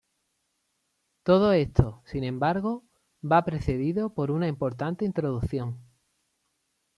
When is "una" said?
4.31-4.47